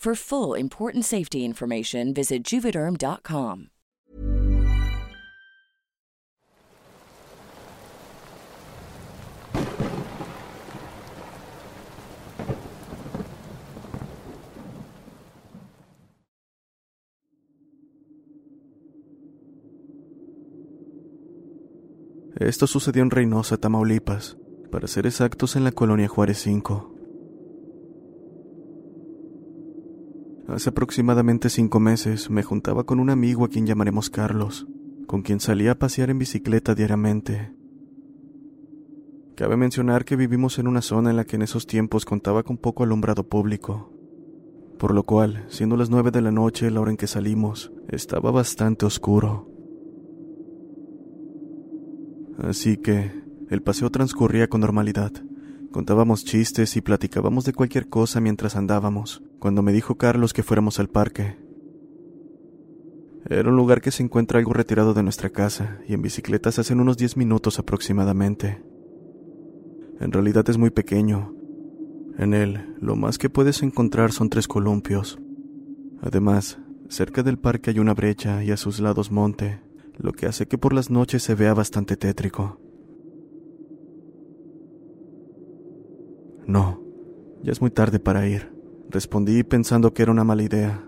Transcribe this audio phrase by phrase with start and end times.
[0.00, 3.66] For full important safety information, visit juvederm.com.
[22.36, 24.38] Esto sucedió en Reynosa, Tamaulipas,
[24.70, 26.99] para ser exactos en la colonia Juárez 5.
[30.50, 34.66] Hace aproximadamente cinco meses me juntaba con un amigo a quien llamaremos Carlos,
[35.06, 37.52] con quien salía a pasear en bicicleta diariamente.
[39.36, 42.58] Cabe mencionar que vivimos en una zona en la que en esos tiempos contaba con
[42.58, 43.92] poco alumbrado público,
[44.76, 48.32] por lo cual, siendo las nueve de la noche la hora en que salimos, estaba
[48.32, 49.48] bastante oscuro.
[52.38, 53.12] Así que
[53.50, 55.12] el paseo transcurría con normalidad.
[55.72, 60.80] Contábamos chistes y platicábamos de cualquier cosa mientras andábamos, cuando me dijo Carlos que fuéramos
[60.80, 61.36] al parque.
[63.28, 66.62] Era un lugar que se encuentra algo retirado de nuestra casa y en bicicleta se
[66.62, 68.62] hacen unos 10 minutos aproximadamente.
[70.00, 71.34] En realidad es muy pequeño.
[72.18, 75.20] En él, lo más que puedes encontrar son tres columpios.
[76.02, 79.60] Además, cerca del parque hay una brecha y a sus lados monte,
[79.98, 82.59] lo que hace que por las noches se vea bastante tétrico.
[86.50, 86.82] No,
[87.44, 88.52] ya es muy tarde para ir,
[88.88, 90.84] respondí pensando que era una mala idea.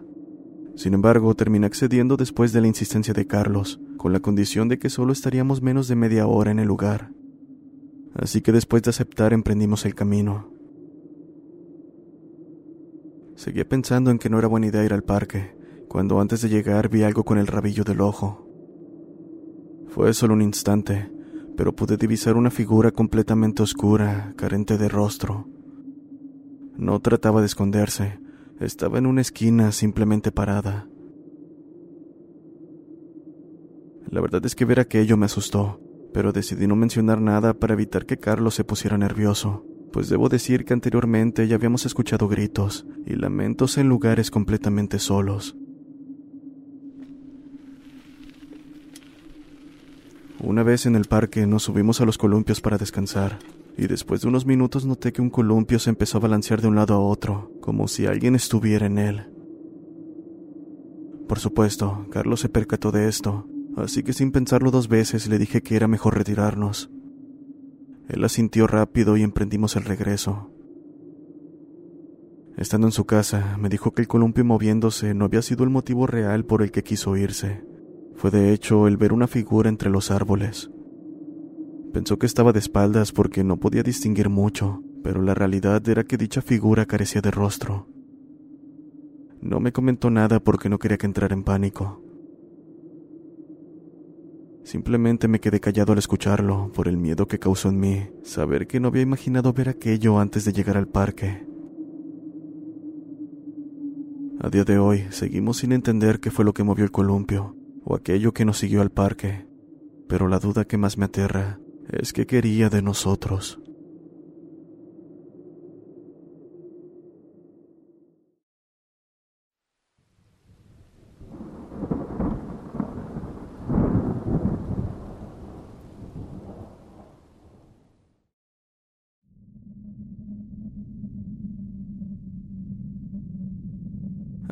[0.75, 4.91] Sin embargo, terminé accediendo después de la insistencia de Carlos, con la condición de que
[4.91, 7.13] solo estaríamos menos de media hora en el lugar.
[8.13, 10.51] Así que después de aceptar emprendimos el camino.
[13.37, 15.57] Seguía pensando en que no era buena idea ir al parque,
[15.87, 18.49] cuando antes de llegar vi algo con el rabillo del ojo.
[19.87, 21.09] Fue solo un instante,
[21.57, 25.49] pero pude divisar una figura completamente oscura, carente de rostro.
[26.77, 28.19] No trataba de esconderse,
[28.61, 30.89] estaba en una esquina simplemente parada.
[34.09, 35.81] La verdad es que ver aquello me asustó,
[36.13, 40.65] pero decidí no mencionar nada para evitar que Carlos se pusiera nervioso, pues debo decir
[40.65, 45.57] que anteriormente ya habíamos escuchado gritos y lamentos en lugares completamente solos.
[50.43, 53.39] Una vez en el parque nos subimos a los columpios para descansar,
[53.79, 56.75] y después de unos minutos noté que un columpio se empezó a balancear de un
[56.75, 59.31] lado a otro, como si alguien estuviera en él.
[61.29, 65.63] Por supuesto, Carlos se percató de esto, así que sin pensarlo dos veces le dije
[65.63, 66.91] que era mejor retirarnos.
[68.09, 70.51] Él asintió rápido y emprendimos el regreso.
[72.57, 76.09] Estando en su casa, me dijo que el columpio moviéndose no había sido el motivo
[76.09, 77.63] real por el que quiso irse.
[78.17, 80.71] Fue de hecho el ver una figura entre los árboles.
[81.93, 86.17] Pensó que estaba de espaldas porque no podía distinguir mucho, pero la realidad era que
[86.17, 87.89] dicha figura carecía de rostro.
[89.41, 92.01] No me comentó nada porque no quería que entrara en pánico.
[94.63, 98.79] Simplemente me quedé callado al escucharlo por el miedo que causó en mí saber que
[98.79, 101.45] no había imaginado ver aquello antes de llegar al parque.
[104.41, 107.95] A día de hoy seguimos sin entender qué fue lo que movió el columpio, o
[107.95, 109.47] aquello que nos siguió al parque,
[110.09, 111.59] pero la duda que más me aterra
[111.89, 113.62] es que quería de nosotros.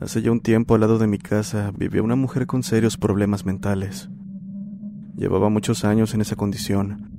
[0.00, 3.44] Hace ya un tiempo al lado de mi casa vivía una mujer con serios problemas
[3.44, 4.08] mentales.
[5.14, 7.10] Llevaba muchos años en esa condición.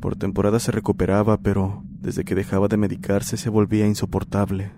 [0.00, 4.70] Por temporada se recuperaba, pero Desde que dejaba de medicarse se volvía insoportable.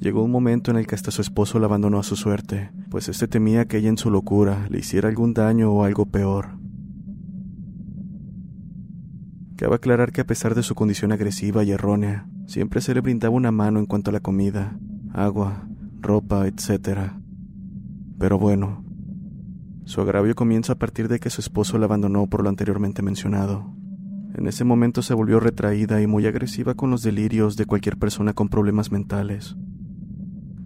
[0.00, 3.08] Llegó un momento en el que hasta su esposo la abandonó a su suerte, pues
[3.10, 6.58] éste temía que ella en su locura le hiciera algún daño o algo peor.
[9.56, 13.36] Cabe aclarar que a pesar de su condición agresiva y errónea, siempre se le brindaba
[13.36, 14.78] una mano en cuanto a la comida,
[15.12, 15.68] agua,
[16.02, 17.12] ropa, etc.
[18.18, 18.84] Pero bueno,
[19.84, 23.74] su agravio comienza a partir de que su esposo la abandonó por lo anteriormente mencionado.
[24.34, 28.32] En ese momento se volvió retraída y muy agresiva con los delirios de cualquier persona
[28.32, 29.56] con problemas mentales.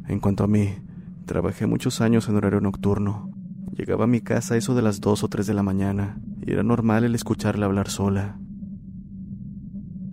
[0.07, 0.75] En cuanto a mí,
[1.25, 3.31] trabajé muchos años en horario nocturno.
[3.77, 6.63] Llegaba a mi casa eso de las 2 o 3 de la mañana y era
[6.63, 8.39] normal el escucharla hablar sola.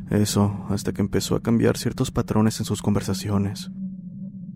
[0.10, 3.72] Eso hasta que empezó a cambiar ciertos patrones en sus conversaciones.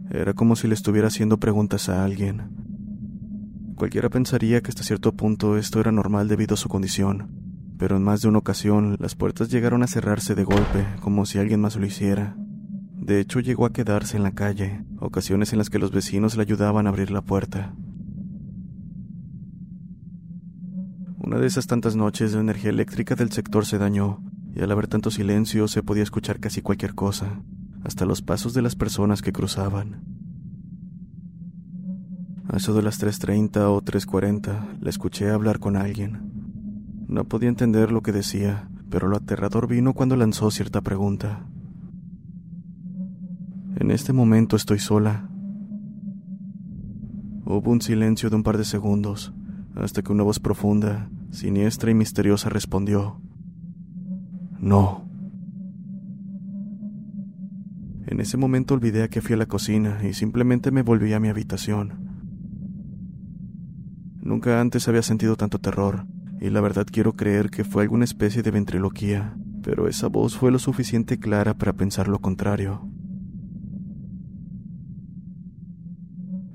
[0.09, 2.51] Era como si le estuviera haciendo preguntas a alguien.
[3.75, 7.29] Cualquiera pensaría que hasta cierto punto esto era normal debido a su condición,
[7.77, 11.37] pero en más de una ocasión las puertas llegaron a cerrarse de golpe, como si
[11.37, 12.35] alguien más lo hiciera.
[12.95, 16.41] De hecho, llegó a quedarse en la calle, ocasiones en las que los vecinos le
[16.41, 17.75] ayudaban a abrir la puerta.
[21.17, 24.23] Una de esas tantas noches la energía eléctrica del sector se dañó,
[24.55, 27.43] y al haber tanto silencio se podía escuchar casi cualquier cosa,
[27.87, 30.03] hasta los pasos de las personas que cruzaban.
[32.49, 37.05] A eso de las 3.30 o 3.40 la escuché hablar con alguien.
[37.07, 41.47] No podía entender lo que decía, pero lo aterrador vino cuando lanzó cierta pregunta.
[43.77, 45.29] En este momento estoy sola.
[47.45, 49.33] Hubo un silencio de un par de segundos,
[49.75, 53.21] hasta que una voz profunda, siniestra y misteriosa respondió.
[54.59, 55.06] No.
[58.07, 61.19] En ese momento olvidé a que fui a la cocina y simplemente me volví a
[61.19, 62.07] mi habitación.
[64.21, 66.07] Nunca antes había sentido tanto terror,
[66.39, 70.51] y la verdad quiero creer que fue alguna especie de ventriloquía, pero esa voz fue
[70.51, 72.89] lo suficiente clara para pensar lo contrario.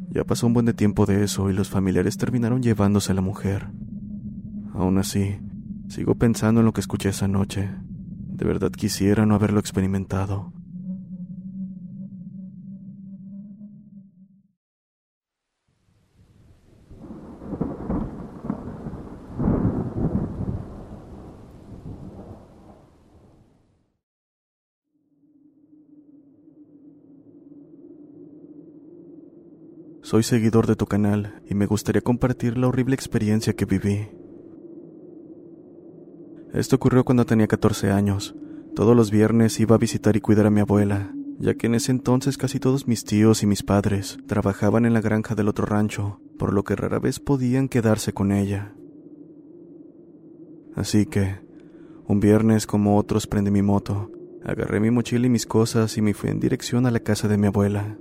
[0.09, 3.23] Ya pasó un buen de tiempo de eso y los familiares terminaron llevándose a la
[3.23, 3.69] mujer.
[4.73, 5.39] Aún así,
[5.89, 7.71] sigo pensando en lo que escuché esa noche.
[8.29, 10.53] De verdad quisiera no haberlo experimentado.
[30.13, 34.11] Soy seguidor de tu canal y me gustaría compartir la horrible experiencia que viví.
[36.53, 38.35] Esto ocurrió cuando tenía 14 años.
[38.77, 41.93] Todos los viernes iba a visitar y cuidar a mi abuela, ya que en ese
[41.93, 46.21] entonces casi todos mis tíos y mis padres trabajaban en la granja del otro rancho,
[46.39, 48.75] por lo que rara vez podían quedarse con ella.
[50.77, 51.37] Así que,
[52.07, 54.11] un viernes como otros prendí mi moto,
[54.45, 57.39] agarré mi mochila y mis cosas y me fui en dirección a la casa de
[57.39, 57.97] mi abuela.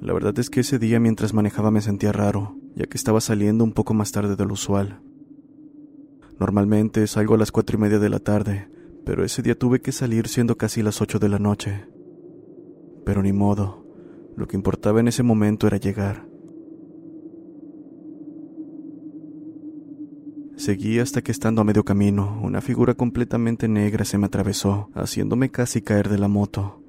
[0.00, 3.64] La verdad es que ese día mientras manejaba me sentía raro, ya que estaba saliendo
[3.64, 5.00] un poco más tarde de lo usual.
[6.38, 8.68] Normalmente salgo a las cuatro y media de la tarde,
[9.04, 11.88] pero ese día tuve que salir siendo casi las ocho de la noche.
[13.04, 13.84] Pero ni modo,
[14.36, 16.28] lo que importaba en ese momento era llegar.
[20.56, 25.50] Seguí hasta que estando a medio camino, una figura completamente negra se me atravesó, haciéndome
[25.50, 26.82] casi caer de la moto.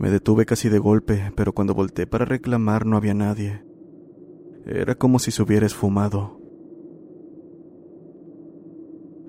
[0.00, 3.62] Me detuve casi de golpe, pero cuando volteé para reclamar no había nadie.
[4.64, 6.40] Era como si se hubiera esfumado.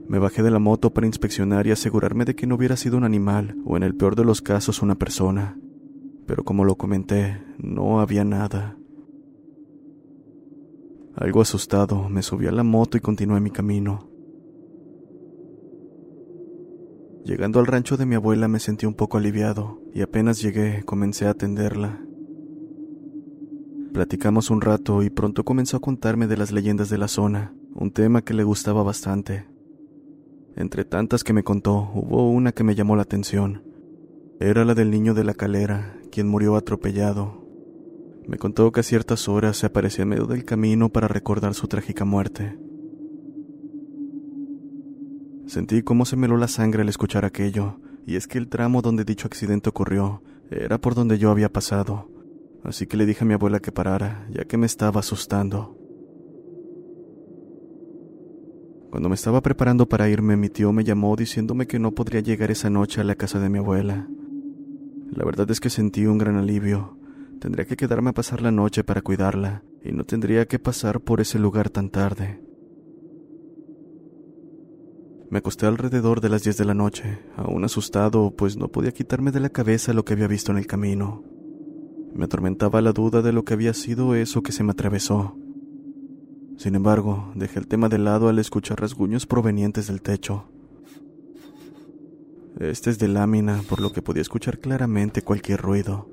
[0.08, 3.04] Me bajé de la moto para inspeccionar y asegurarme de que no hubiera sido un
[3.04, 5.60] animal o en el peor de los casos una persona.
[6.26, 8.78] Pero como lo comenté, no había nada.
[11.16, 14.11] Algo asustado, me subí a la moto y continué mi camino.
[17.24, 21.28] Llegando al rancho de mi abuela me sentí un poco aliviado y apenas llegué comencé
[21.28, 22.02] a atenderla.
[23.94, 27.92] Platicamos un rato y pronto comenzó a contarme de las leyendas de la zona, un
[27.92, 29.46] tema que le gustaba bastante.
[30.56, 33.64] Entre tantas que me contó, hubo una que me llamó la atención.
[34.40, 37.46] Era la del niño de la calera, quien murió atropellado.
[38.28, 41.68] Me contó que a ciertas horas se aparecía en medio del camino para recordar su
[41.68, 42.58] trágica muerte.
[45.52, 48.82] Sentí cómo se me heló la sangre al escuchar aquello, y es que el tramo
[48.82, 52.10] donde dicho accidente ocurrió era por donde yo había pasado,
[52.64, 55.78] así que le dije a mi abuela que parara, ya que me estaba asustando.
[58.92, 62.50] Cuando me estaba preparando para irme, mi tío me llamó diciéndome que no podría llegar
[62.50, 64.08] esa noche a la casa de mi abuela.
[65.12, 66.98] La verdad es que sentí un gran alivio.
[67.42, 71.20] Tendría que quedarme a pasar la noche para cuidarla, y no tendría que pasar por
[71.20, 72.40] ese lugar tan tarde.
[75.32, 79.32] Me acosté alrededor de las 10 de la noche, aún asustado, pues no podía quitarme
[79.32, 81.24] de la cabeza lo que había visto en el camino.
[82.14, 85.38] Me atormentaba la duda de lo que había sido eso que se me atravesó.
[86.58, 90.50] Sin embargo, dejé el tema de lado al escuchar rasguños provenientes del techo.
[92.60, 96.10] Este es de lámina, por lo que podía escuchar claramente cualquier ruido.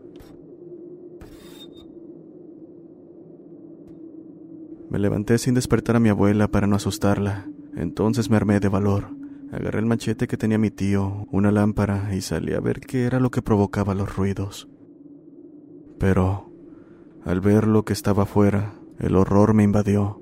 [4.89, 7.49] Me levanté sin despertar a mi abuela para no asustarla.
[7.79, 9.05] Entonces me armé de valor.
[9.53, 13.21] Agarré el machete que tenía mi tío, una lámpara y salí a ver qué era
[13.21, 14.69] lo que provocaba los ruidos.
[15.97, 16.51] Pero,
[17.25, 20.21] al ver lo que estaba afuera, el horror me invadió.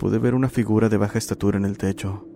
[0.00, 2.26] Pude ver una figura de baja estatura en el techo.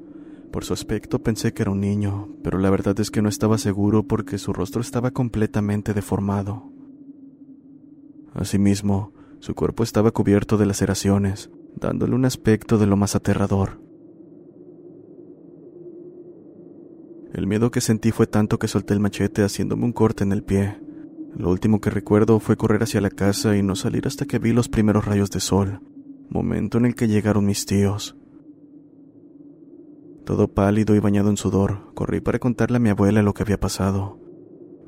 [0.52, 3.58] Por su aspecto pensé que era un niño, pero la verdad es que no estaba
[3.58, 6.70] seguro porque su rostro estaba completamente deformado.
[8.34, 13.80] Asimismo, su cuerpo estaba cubierto de laceraciones, dándole un aspecto de lo más aterrador.
[17.32, 20.42] El miedo que sentí fue tanto que solté el machete haciéndome un corte en el
[20.42, 20.78] pie.
[21.34, 24.52] Lo último que recuerdo fue correr hacia la casa y no salir hasta que vi
[24.52, 25.80] los primeros rayos de sol,
[26.28, 28.16] momento en el que llegaron mis tíos.
[30.26, 33.58] Todo pálido y bañado en sudor, corrí para contarle a mi abuela lo que había
[33.58, 34.20] pasado.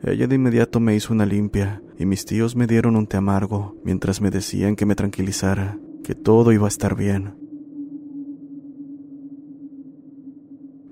[0.02, 3.74] Ella de inmediato me hizo una limpia y mis tíos me dieron un té amargo
[3.84, 7.34] mientras me decían que me tranquilizara, que todo iba a estar bien.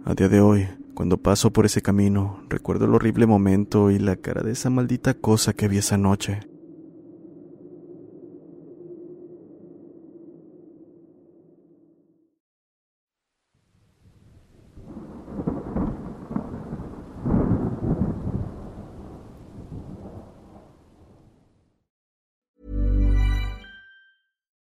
[0.04, 4.16] A día de hoy, cuando paso por ese camino, recuerdo el horrible momento y la
[4.16, 6.40] cara de esa maldita cosa que vi esa noche.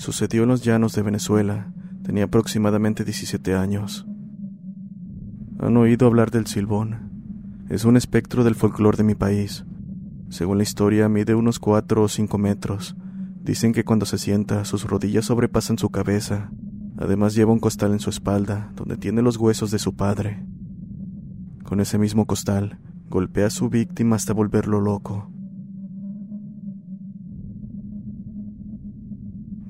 [0.00, 1.74] Sucedió en los llanos de Venezuela.
[2.02, 4.06] Tenía aproximadamente 17 años.
[5.58, 7.66] ¿Han oído hablar del silbón?
[7.68, 9.66] Es un espectro del folclore de mi país.
[10.30, 12.96] Según la historia, mide unos 4 o 5 metros.
[13.42, 16.50] Dicen que cuando se sienta, sus rodillas sobrepasan su cabeza.
[16.96, 20.46] Además lleva un costal en su espalda, donde tiene los huesos de su padre.
[21.62, 22.78] Con ese mismo costal,
[23.10, 25.30] golpea a su víctima hasta volverlo loco.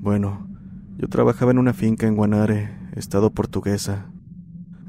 [0.01, 0.47] Bueno,
[0.97, 4.11] yo trabajaba en una finca en Guanare, estado portuguesa.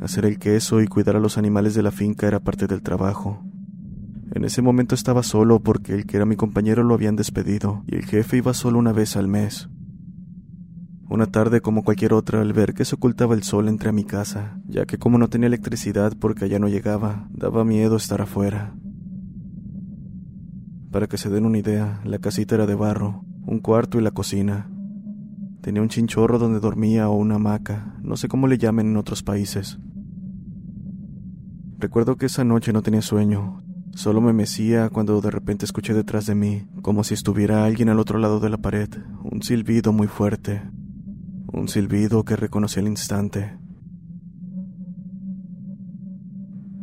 [0.01, 3.45] Hacer el queso y cuidar a los animales de la finca era parte del trabajo.
[4.35, 7.97] En ese momento estaba solo porque el que era mi compañero lo habían despedido y
[7.97, 9.69] el jefe iba solo una vez al mes.
[11.11, 14.05] Una tarde como cualquier otra al ver que se ocultaba el sol entré a mi
[14.05, 18.75] casa, ya que como no tenía electricidad porque allá no llegaba, daba miedo estar afuera.
[20.91, 24.13] Para que se den una idea, la casita era de barro, un cuarto y la
[24.13, 24.72] cocina.
[25.63, 29.23] Tenía un chinchorro donde dormía o una hamaca, no sé cómo le llamen en otros
[29.23, 29.79] países.
[31.79, 33.63] Recuerdo que esa noche no tenía sueño,
[33.95, 38.01] solo me mecía cuando de repente escuché detrás de mí, como si estuviera alguien al
[38.01, 38.89] otro lado de la pared,
[39.23, 40.63] un silbido muy fuerte,
[41.53, 43.57] un silbido que reconocí al instante.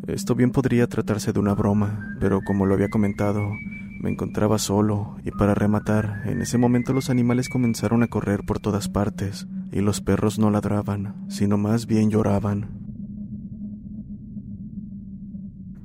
[0.08, 3.52] Esto bien podría tratarse de una broma, pero como lo había comentado,
[4.00, 8.60] me encontraba solo y para rematar, en ese momento los animales comenzaron a correr por
[8.60, 12.80] todas partes y los perros no ladraban, sino más bien lloraban.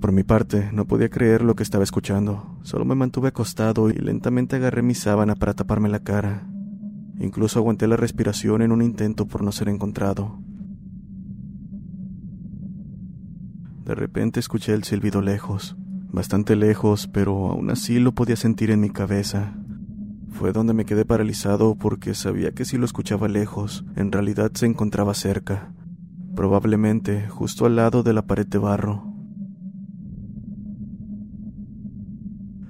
[0.00, 3.94] Por mi parte, no podía creer lo que estaba escuchando, solo me mantuve acostado y
[3.94, 6.46] lentamente agarré mi sábana para taparme la cara.
[7.18, 10.38] Incluso aguanté la respiración en un intento por no ser encontrado.
[13.84, 15.76] De repente escuché el silbido lejos,
[16.14, 19.54] bastante lejos, pero aún así lo podía sentir en mi cabeza.
[20.30, 24.66] Fue donde me quedé paralizado porque sabía que si lo escuchaba lejos, en realidad se
[24.66, 25.72] encontraba cerca,
[26.34, 29.12] probablemente justo al lado de la pared de barro.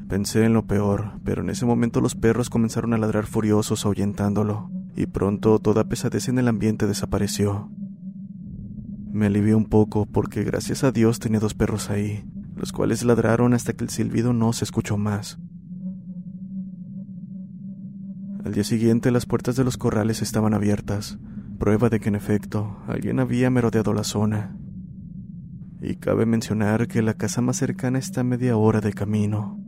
[0.08, 4.70] Pensé en lo peor, pero en ese momento los perros comenzaron a ladrar furiosos ahuyentándolo,
[4.94, 7.70] y pronto toda pesadez en el ambiente desapareció.
[9.10, 12.24] Me alivié un poco porque gracias a Dios tenía dos perros ahí,
[12.54, 15.38] los cuales ladraron hasta que el silbido no se escuchó más.
[18.44, 21.18] Al día siguiente las puertas de los corrales estaban abiertas,
[21.58, 24.56] prueba de que en efecto alguien había merodeado la zona.
[25.80, 29.63] Y cabe mencionar que la casa más cercana está a media hora de camino.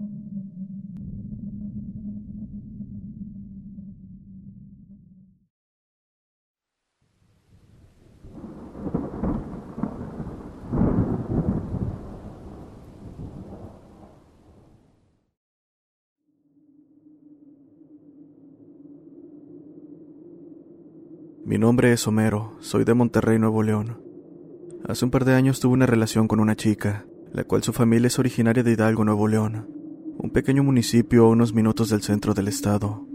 [21.47, 24.03] Mi nombre es Homero, soy de Monterrey, Nuevo León.
[24.85, 28.09] Hace un par de años tuve una relación con una chica, la cual su familia
[28.09, 29.71] es originaria de Hidalgo, Nuevo León,
[30.19, 33.07] un pequeño municipio a unos minutos del centro del estado.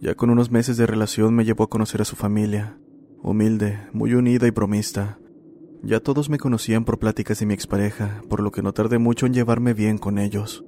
[0.00, 2.78] Ya con unos meses de relación me llevó a conocer a su familia,
[3.20, 5.18] humilde, muy unida y bromista.
[5.82, 9.26] Ya todos me conocían por pláticas de mi expareja, por lo que no tardé mucho
[9.26, 10.64] en llevarme bien con ellos.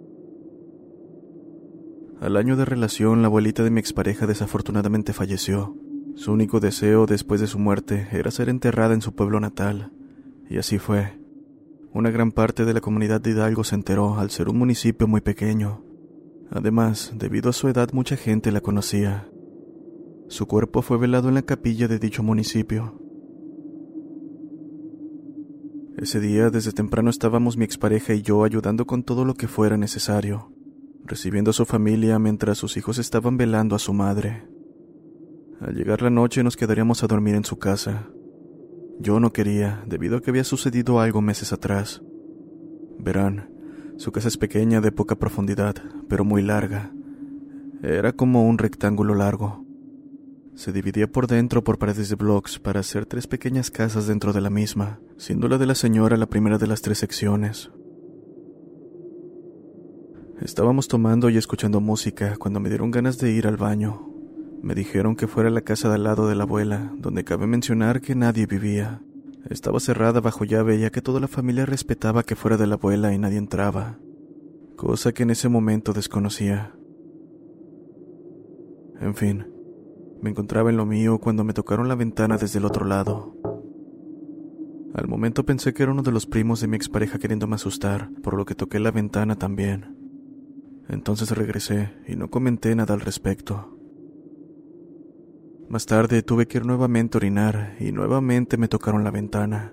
[2.20, 5.76] Al año de relación, la abuelita de mi expareja desafortunadamente falleció.
[6.14, 9.92] Su único deseo después de su muerte era ser enterrada en su pueblo natal.
[10.48, 11.20] Y así fue.
[11.92, 15.20] Una gran parte de la comunidad de Hidalgo se enteró al ser un municipio muy
[15.20, 15.84] pequeño.
[16.50, 19.28] Además, debido a su edad mucha gente la conocía.
[20.28, 22.98] Su cuerpo fue velado en la capilla de dicho municipio.
[25.98, 29.76] Ese día desde temprano estábamos mi expareja y yo ayudando con todo lo que fuera
[29.76, 30.55] necesario
[31.06, 34.46] recibiendo a su familia mientras sus hijos estaban velando a su madre.
[35.60, 38.08] Al llegar la noche nos quedaríamos a dormir en su casa.
[38.98, 42.02] Yo no quería, debido a que había sucedido algo meses atrás.
[42.98, 43.50] Verán,
[43.96, 45.76] su casa es pequeña de poca profundidad,
[46.08, 46.92] pero muy larga.
[47.82, 49.64] Era como un rectángulo largo.
[50.54, 54.40] Se dividía por dentro por paredes de blocks para hacer tres pequeñas casas dentro de
[54.40, 57.70] la misma, siendo la de la señora la primera de las tres secciones.
[60.40, 64.12] Estábamos tomando y escuchando música cuando me dieron ganas de ir al baño.
[64.62, 67.46] Me dijeron que fuera a la casa de al lado de la abuela, donde cabe
[67.46, 69.00] mencionar que nadie vivía.
[69.48, 73.14] Estaba cerrada bajo llave ya que toda la familia respetaba que fuera de la abuela
[73.14, 73.98] y nadie entraba,
[74.76, 76.74] cosa que en ese momento desconocía.
[79.00, 79.46] En fin,
[80.20, 83.34] me encontraba en lo mío cuando me tocaron la ventana desde el otro lado.
[84.92, 88.34] Al momento pensé que era uno de los primos de mi expareja queriéndome asustar, por
[88.34, 89.95] lo que toqué la ventana también.
[90.88, 93.76] Entonces regresé y no comenté nada al respecto.
[95.68, 99.72] Más tarde tuve que ir nuevamente a orinar y nuevamente me tocaron la ventana.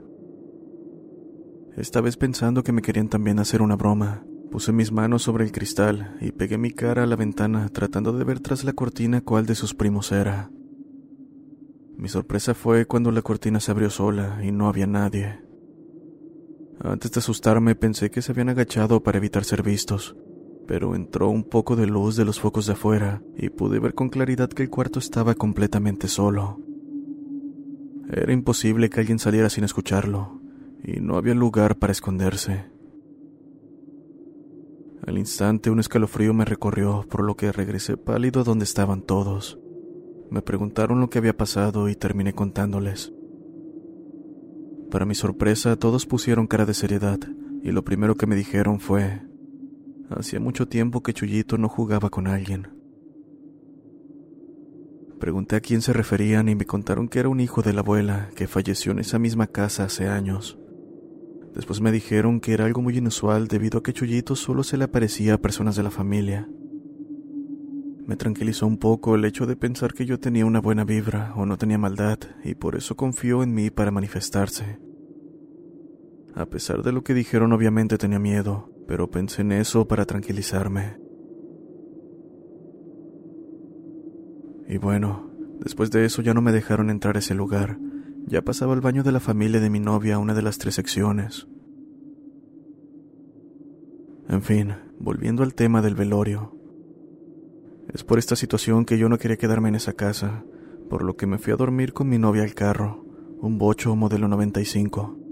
[1.77, 5.51] Esta vez pensando que me querían también hacer una broma, puse mis manos sobre el
[5.51, 9.45] cristal y pegué mi cara a la ventana tratando de ver tras la cortina cuál
[9.45, 10.51] de sus primos era.
[11.95, 15.41] Mi sorpresa fue cuando la cortina se abrió sola y no había nadie.
[16.79, 20.15] Antes de asustarme pensé que se habían agachado para evitar ser vistos,
[20.67, 24.09] pero entró un poco de luz de los focos de afuera y pude ver con
[24.09, 26.59] claridad que el cuarto estaba completamente solo.
[28.09, 30.41] Era imposible que alguien saliera sin escucharlo,
[30.83, 32.65] y no había lugar para esconderse.
[35.05, 39.59] Al instante un escalofrío me recorrió, por lo que regresé pálido a donde estaban todos.
[40.29, 43.13] Me preguntaron lo que había pasado y terminé contándoles.
[44.89, 47.19] Para mi sorpresa, todos pusieron cara de seriedad,
[47.63, 49.21] y lo primero que me dijeron fue,
[50.15, 52.67] Hacía mucho tiempo que Chuyito no jugaba con alguien.
[55.19, 58.29] Pregunté a quién se referían y me contaron que era un hijo de la abuela
[58.35, 60.59] que falleció en esa misma casa hace años.
[61.55, 64.83] Después me dijeron que era algo muy inusual debido a que Chuyito solo se le
[64.83, 66.47] aparecía a personas de la familia.
[68.05, 71.45] Me tranquilizó un poco el hecho de pensar que yo tenía una buena vibra o
[71.45, 74.79] no tenía maldad y por eso confió en mí para manifestarse.
[76.35, 80.97] A pesar de lo que dijeron obviamente tenía miedo, pero pensé en eso para tranquilizarme.
[84.67, 87.77] Y bueno, después de eso ya no me dejaron entrar a ese lugar.
[88.25, 91.47] Ya pasaba el baño de la familia de mi novia una de las tres secciones.
[94.27, 96.57] En fin, volviendo al tema del velorio.
[97.93, 100.43] Es por esta situación que yo no quería quedarme en esa casa,
[100.89, 103.05] por lo que me fui a dormir con mi novia al carro,
[103.39, 105.22] un bocho modelo 95.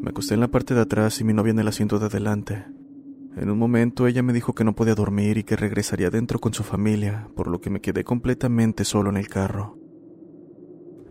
[0.00, 2.64] Me acosté en la parte de atrás y mi novia en el asiento de adelante.
[3.36, 6.54] En un momento ella me dijo que no podía dormir y que regresaría dentro con
[6.54, 9.78] su familia, por lo que me quedé completamente solo en el carro.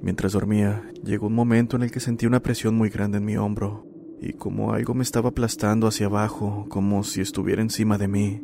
[0.01, 3.37] Mientras dormía, llegó un momento en el que sentí una presión muy grande en mi
[3.37, 3.85] hombro,
[4.19, 8.41] y como algo me estaba aplastando hacia abajo, como si estuviera encima de mí.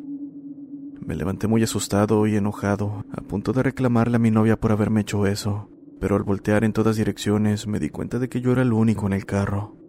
[1.04, 5.00] Me levanté muy asustado y enojado, a punto de reclamarle a mi novia por haberme
[5.00, 5.68] hecho eso,
[6.00, 9.06] pero al voltear en todas direcciones me di cuenta de que yo era el único
[9.08, 9.85] en el carro.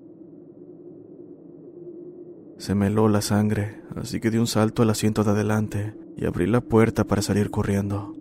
[2.58, 6.26] Se me heló la sangre, así que di un salto al asiento de adelante y
[6.26, 8.16] abrí la puerta para salir corriendo.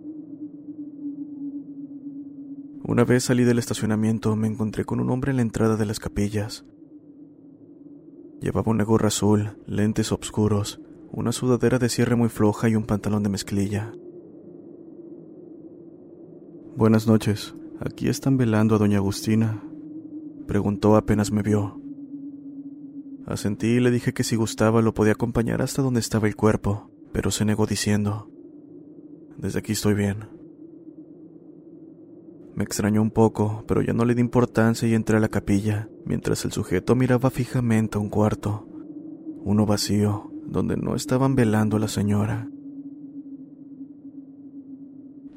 [2.83, 5.99] Una vez salí del estacionamiento me encontré con un hombre en la entrada de las
[5.99, 6.65] capillas.
[8.39, 10.79] Llevaba una gorra azul, lentes oscuros,
[11.11, 13.93] una sudadera de cierre muy floja y un pantalón de mezclilla.
[16.75, 17.55] Buenas noches.
[17.79, 19.63] ¿Aquí están velando a doña Agustina?
[20.47, 21.81] Preguntó apenas me vio.
[23.27, 26.89] Asentí y le dije que si gustaba lo podía acompañar hasta donde estaba el cuerpo,
[27.11, 28.31] pero se negó diciendo,
[29.37, 30.29] Desde aquí estoy bien.
[32.55, 35.89] Me extrañó un poco, pero ya no le di importancia y entré a la capilla,
[36.05, 38.65] mientras el sujeto miraba fijamente a un cuarto,
[39.43, 42.49] uno vacío, donde no estaban velando a la señora.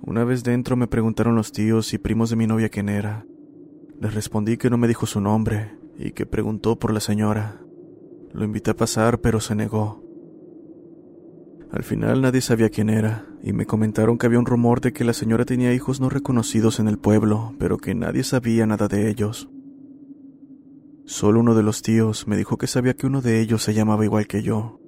[0.00, 3.26] Una vez dentro me preguntaron los tíos y primos de mi novia quién era.
[4.00, 7.60] Les respondí que no me dijo su nombre y que preguntó por la señora.
[8.32, 10.04] Lo invité a pasar, pero se negó.
[11.70, 15.04] Al final nadie sabía quién era, y me comentaron que había un rumor de que
[15.04, 19.08] la señora tenía hijos no reconocidos en el pueblo, pero que nadie sabía nada de
[19.08, 19.48] ellos.
[21.04, 24.04] Solo uno de los tíos me dijo que sabía que uno de ellos se llamaba
[24.04, 24.80] igual que yo,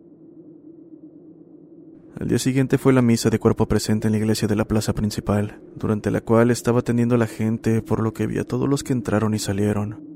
[2.22, 4.92] al día siguiente fue la misa de cuerpo presente en la iglesia de la plaza
[4.92, 8.68] principal, durante la cual estaba atendiendo a la gente, por lo que vi a todos
[8.68, 10.11] los que entraron y salieron.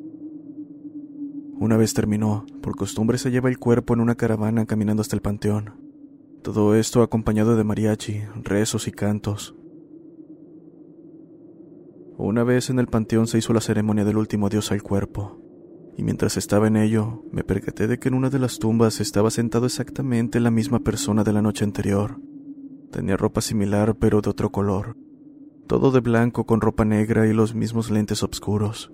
[1.58, 5.22] Una vez terminó, por costumbre se lleva el cuerpo en una caravana caminando hasta el
[5.22, 5.74] panteón.
[6.42, 9.54] Todo esto acompañado de mariachi, rezos y cantos.
[12.18, 15.40] Una vez en el panteón se hizo la ceremonia del último dios al cuerpo
[15.96, 19.30] y mientras estaba en ello, me percaté de que en una de las tumbas estaba
[19.30, 22.20] sentado exactamente la misma persona de la noche anterior.
[22.92, 24.96] Tenía ropa similar, pero de otro color.
[25.66, 28.92] Todo de blanco con ropa negra y los mismos lentes oscuros.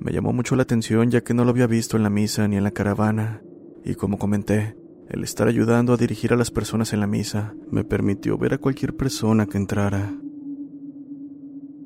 [0.00, 2.56] Me llamó mucho la atención ya que no lo había visto en la misa ni
[2.56, 3.42] en la caravana,
[3.84, 4.74] y como comenté,
[5.10, 8.58] el estar ayudando a dirigir a las personas en la misa me permitió ver a
[8.58, 10.14] cualquier persona que entrara.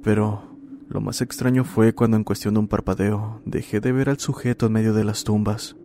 [0.04, 4.20] Pero lo más extraño fue cuando en cuestión de un parpadeo dejé de ver al
[4.20, 5.76] sujeto en medio de las tumbas.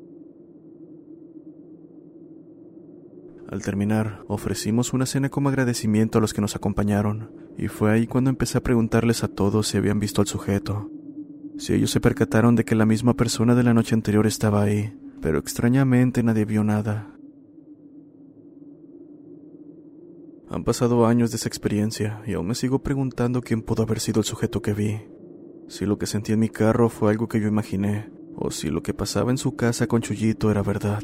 [3.49, 8.05] Al terminar, ofrecimos una cena como agradecimiento a los que nos acompañaron, y fue ahí
[8.05, 10.91] cuando empecé a preguntarles a todos si habían visto al sujeto,
[11.59, 14.97] si ellos se percataron de que la misma persona de la noche anterior estaba ahí,
[15.21, 17.13] pero extrañamente nadie vio nada.
[20.49, 24.21] Han pasado años de esa experiencia y aún me sigo preguntando quién pudo haber sido
[24.21, 25.01] el sujeto que vi.
[25.67, 28.81] Si lo que sentí en mi carro fue algo que yo imaginé, o si lo
[28.81, 31.03] que pasaba en su casa con Chuyito era verdad.